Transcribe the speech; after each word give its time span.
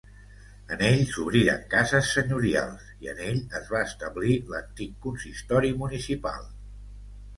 En 0.75 0.79
ell 0.85 1.01
s'obriren 1.09 1.67
cases 1.73 2.09
senyorials 2.15 2.87
i 3.05 3.11
en 3.13 3.21
ell 3.27 3.37
es 3.61 3.69
va 3.75 3.83
establir 3.91 4.39
l'antic 4.55 4.97
consistori 5.09 5.71
municipal. 5.83 6.53